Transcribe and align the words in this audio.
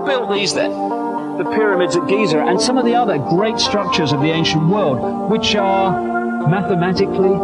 Who 0.00 0.06
built 0.06 0.32
these 0.32 0.54
then? 0.54 0.70
The 0.70 1.44
pyramids 1.54 1.94
at 1.94 2.08
Giza 2.08 2.38
and 2.38 2.58
some 2.58 2.78
of 2.78 2.86
the 2.86 2.94
other 2.94 3.18
great 3.18 3.58
structures 3.58 4.12
of 4.12 4.22
the 4.22 4.30
ancient 4.30 4.66
world, 4.66 5.30
which 5.30 5.54
are 5.54 6.48
mathematically, 6.48 7.36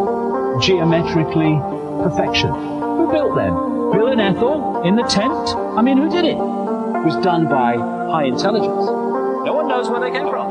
geometrically 0.63 1.61
perfection. 2.03 2.49
Who 2.49 3.13
built 3.13 3.37
them? 3.37 3.53
Bill 3.93 4.07
and 4.07 4.23
Ethel 4.23 4.81
in 4.85 4.97
the 4.97 5.03
tent? 5.03 5.51
I 5.77 5.83
mean, 5.83 5.99
who 5.99 6.09
did 6.09 6.25
it? 6.25 6.39
It 6.39 7.05
was 7.05 7.23
done 7.23 7.45
by 7.45 7.77
high 7.77 8.25
intelligence. 8.25 8.87
No 9.45 9.53
one 9.53 9.69
knows 9.69 9.91
where 9.91 10.01
they 10.01 10.11
came 10.11 10.31
from. 10.31 10.49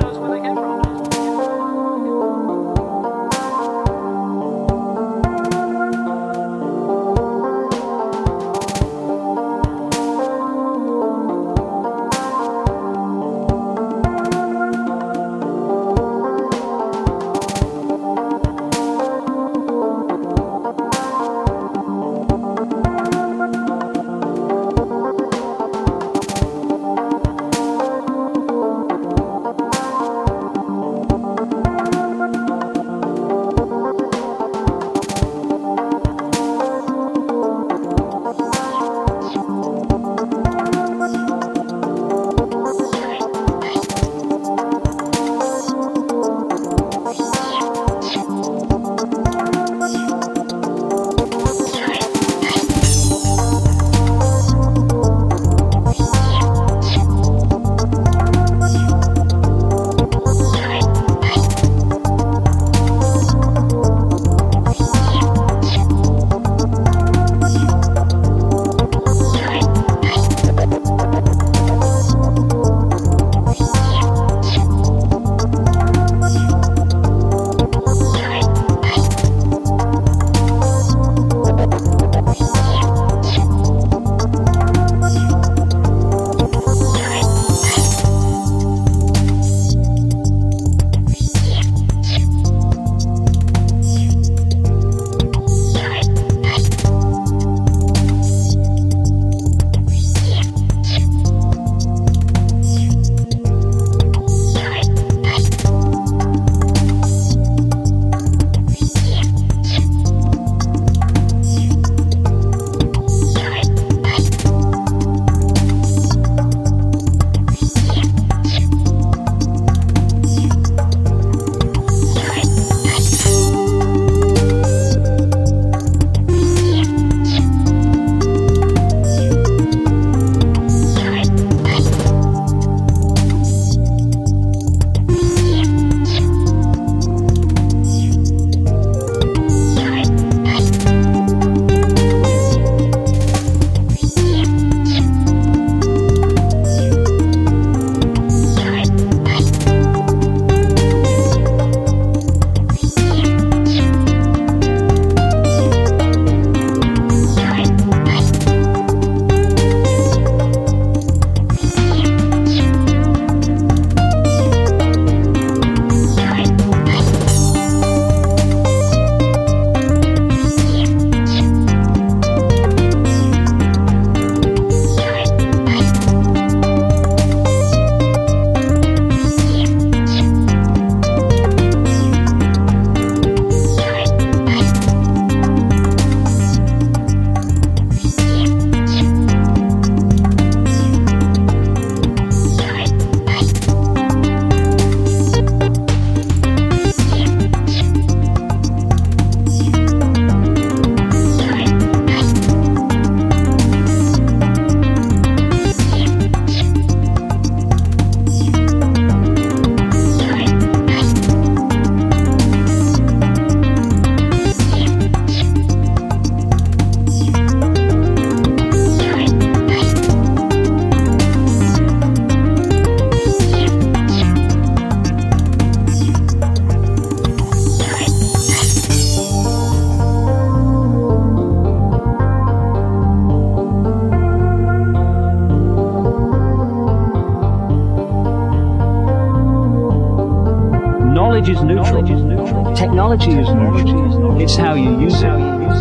Technology 241.46 242.14
is 242.14 243.50
neutral. 243.50 244.42
It's 244.42 244.56
how 244.56 244.74
you 244.74 245.00
use 245.00 245.22
it 245.22 245.28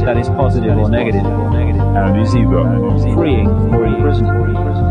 that 0.04 0.18
is 0.18 0.28
positive 0.28 0.76
or 0.76 0.90
negative. 0.90 1.24
And 1.24 2.20
is 2.20 2.36
either 2.36 3.14
freeing 3.14 3.48
or. 3.72 4.83